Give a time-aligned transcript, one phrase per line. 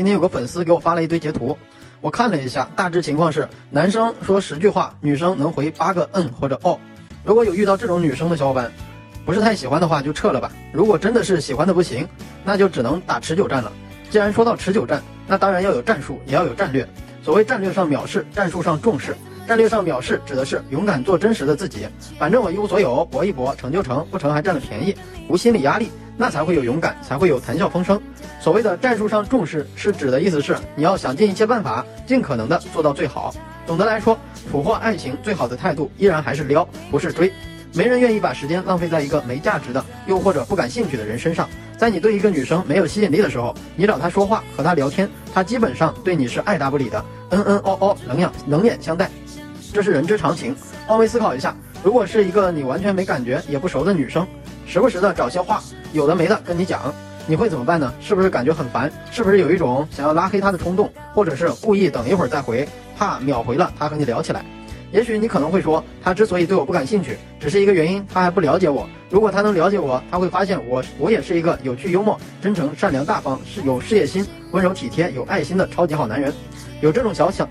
[0.00, 1.54] 今天有个粉丝给我发了一堆截图，
[2.00, 6.80] 我看了一下，大致情况是男生说十句话，女生能回八个嗯或者哦。
[7.22, 8.72] 如果有遇到这种女生的小伙伴，
[9.26, 10.50] 不是太喜欢的话就撤了吧。
[10.72, 12.08] 如果真的是喜欢的不行，
[12.44, 13.70] 那就只能打持久战了。
[14.08, 16.88] 既然说到持久战，那当然要有战术，也要有战略。
[17.22, 19.14] 所谓战略上藐视，战术上重视。
[19.46, 21.86] 战略上藐视指的是勇敢做真实的自己，
[22.18, 24.96] 反正我一无所有，搏一搏，成就成，不成还占了便宜，
[25.28, 28.00] 无心理压力，那才会有勇敢，才会有谈笑风生。
[28.40, 33.34] 所谓的战术上重视，是指的意思是你要想尽一切办法，尽可能的做到最好。
[33.66, 34.18] 总的来说，
[34.50, 37.30] 俘获爱情最好的态度依然还是撩，不是追。
[37.74, 41.48] 没人愿意把时间浪费在一个没价值的，又或者不感兴趣的人身上。
[41.76, 49.10] 在你对一个女生没有吸引力的时候，你找她说话和她聊天，她基本上对你是爱答不理的，嗯嗯哦哦，冷眼冷眼相待，
[49.72, 50.56] 这是人之常情。
[50.86, 54.26] 换位思考一下，如果是一个你完全没感觉也不熟的女生，
[54.66, 55.62] 时不时的找些话
[55.92, 56.92] 有的没的跟你讲，
[57.26, 57.92] 你会怎么办呢？
[58.00, 58.90] 是不是感觉很烦？
[59.10, 64.44] 是不是有一种想要拉黑他的冲动，或者是故意等一会儿再回，怕秒回了他和你聊起来？
[64.92, 68.88] 也许你可能会说，他之所以对我不感兴趣，只是一个原因，他还不了解我。
[69.08, 76.32] 如果他能了解我，他会发现我，我也是一个有趣、幽默、真诚、善良、大方，是有事业心、温柔体贴、有爱心的超级好男人。
[76.80, 77.48] 有这种小想，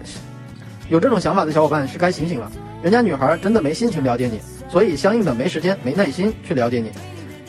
[0.90, 2.52] 有这种想法的小伙伴是该醒醒了。
[2.82, 6.92] 人家女孩真的没心情了解你，所以相应的没时间、没耐心去了解你。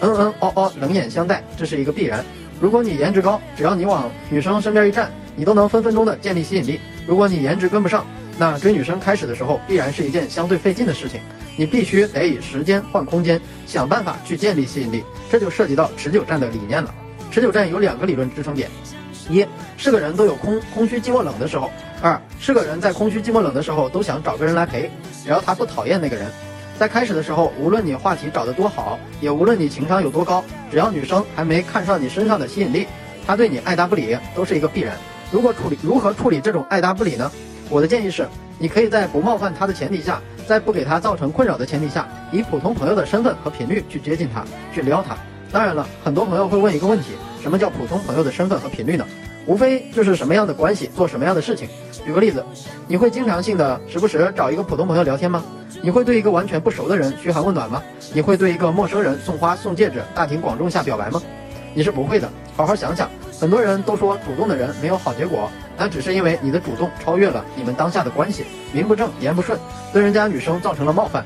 [0.00, 2.24] 嗯嗯哦哦，冷眼相待，这是一个必然。
[2.60, 6.80] 如果你颜值高，只要你往女生身边一站，你都能分分钟的建立吸引力。
[7.06, 8.06] 如果你颜值跟不上，
[8.38, 11.20] 那追女生开始的时候，必然是一件相对费劲的事情，
[11.56, 16.94] 你必须得以时间换空间，想办法去建立吸引力，这就涉及到持久战的理念了。
[17.30, 18.68] 持久战有两个理论支撑点：
[19.28, 21.70] 一是个人都有空空虚寂寞冷的时候；
[22.02, 24.90] 二是个人在空虚寂寞冷的时候都想找个人来陪，
[25.24, 26.26] 只要他不讨厌那个人。
[26.80, 32.86] 在开始的时候，无论你话题找得多好，也无论你情商有多高，只要女生还没看上你身上的吸引力，
[33.26, 34.96] 她对你爱答不理都是一个必然。
[35.30, 37.30] 如果处理如何处理这种爱答不理呢？
[37.68, 38.26] 我的建议是，
[38.58, 44.42] 你可以在不冒犯她的前提下，在不给她造成困扰的前提下，以普通朋友的身份和频率去接近她，
[44.74, 45.14] 去撩她。
[45.52, 47.08] 当然了，很多朋友会问一个问题：
[47.42, 49.04] 什么叫普通朋友的身份和频率呢？
[49.46, 51.68] 无非就是什么样的关系做什么样的事情。
[52.04, 52.44] 举个例子，
[52.86, 55.42] 你会经常性的时不时找一个普通朋友聊天吗？
[55.82, 57.82] 你会对一个完全不熟的人嘘寒问暖吗？
[58.12, 61.22] 你会对一个陌生人送花送戒指，大庭广众下表白吗？
[61.74, 62.28] 你是不会的。
[62.56, 63.08] 好好想想。
[63.38, 69.58] 很多人都说主动的人没有好结果，那只是因为你的主动超越了你们当下的关系，名不正言不顺，
[69.94, 71.24] 对人家女生造成了冒犯。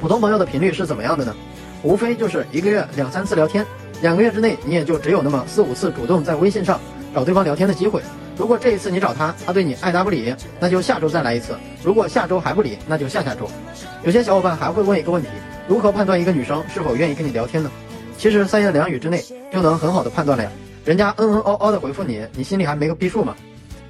[0.00, 1.34] 普通朋友的频率是怎么样的呢？
[1.82, 3.66] 无非就是一个月两三次聊天，
[4.00, 6.78] 两个月之内你也就只有那么四五次主动在微信上
[7.14, 8.00] 找对方聊天的机会。
[8.36, 11.54] 如果这一次你找他，他对你爱答不理，那就下周再来一次。
[11.82, 13.48] 如果下周还不理，那就下下周。
[14.02, 15.28] 有些小伙伴还会问一个问题：
[15.68, 17.70] 如何判断一个女生是否愿意跟你聊天呢？
[18.16, 19.22] 其实三言两语之内
[19.52, 20.50] 就能很好的判断了呀。
[20.84, 23.34] 人家嗯嗯哦哦的回复你，你心里还没个逼数吗？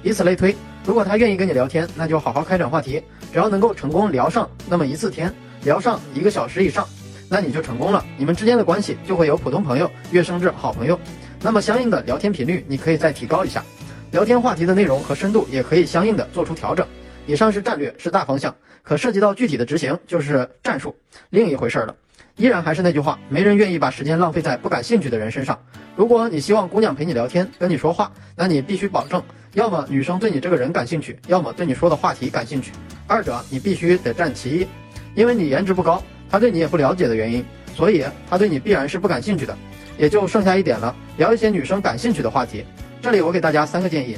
[0.03, 0.55] 以此类推，
[0.85, 3.01] 如果他愿意跟你聊天，那就好好开展话题，
[3.31, 5.33] 只要能够成功聊上那么一次天，
[5.63, 6.85] 聊上一个小时以上，
[7.29, 10.99] 那你就成功了，你们之间的关系就会由普通朋友跃升至好朋友。
[11.43, 13.63] 那么相应的聊天频率，你可以再提高一下，
[14.11, 16.85] 聊天话题的内容和深度也可以相应的做出调整。
[17.25, 20.95] 以上是战略，是大方向，可涉及到具体的执行就是战术，
[21.31, 21.95] 另一回事了。
[22.35, 25.59] 依然还是那句话，没人愿意把时间浪费在不感兴趣的人身上。
[25.95, 29.21] 如果你希望姑娘陪你聊天、跟你说话，那你必须保证，
[29.53, 32.71] 要么女生对你这个人感兴趣，要么对你说的话题感兴趣。
[33.07, 34.67] 二者你必须得占其一，
[35.15, 37.43] 因为你颜值不高，她对你也不了解的原因，
[37.75, 39.57] 所以她对你必然是不感兴趣的。
[40.01, 42.65] 也就剩下一点了，聊一些女生感兴趣的话题。
[43.03, 44.17] 这里我给大家三个建议：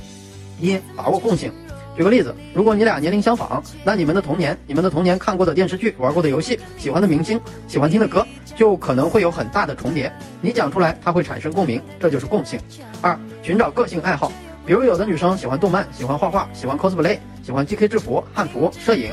[0.57, 1.51] 一、把握共性。
[1.97, 10.09] 举个例子，如果你俩年龄相仿，那你们的童年、你们的童年看过的电视剧、玩过的游戏、喜欢的明星、喜欢听的歌，就可能会有很大的重叠。
[10.39, 12.57] 你讲出来，它会产生共鸣，这就是共性。
[13.01, 14.31] 二、寻找个性爱好，
[14.65, 19.11] 比如有的女生喜欢动漫、喜欢画画、喜欢 cosplay、喜欢 GK 制服、汉服、摄影，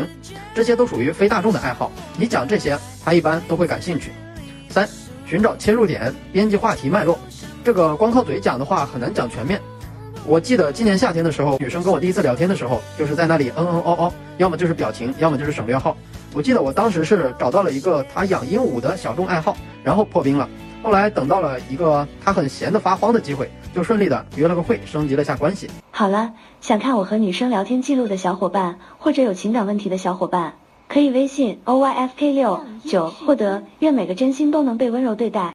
[0.55, 1.91] 这些都属于非大众的爱好。
[2.17, 4.13] 你讲这些，她一般都会感兴趣。
[4.69, 4.89] 三、
[5.31, 7.17] 寻找切入点，编辑话题脉络，
[7.63, 9.61] 这个光靠嘴讲的话很难讲全面。
[10.27, 15.97] 我记得今年夏天的时候，女生跟我第一次聊天的时候，就是在那里嗯嗯哦哦，要么就是表情，要么就是省略号。
[16.35, 20.49] 我记得我当时是找到了一个她养鹦鹉的小众爱好，然后破冰了。
[20.83, 25.71] 后来等到了一个她很闲得发慌的机会，就顺利的约了个会，升级了下关系。
[25.93, 30.55] 好了，想看我和女生聊天记录的小伙伴，或者有情感问题的小伙伴，
[30.93, 33.63] 可以微信 o y f k 六九获得。
[33.79, 35.41] 愿每个真心都能被温柔对待。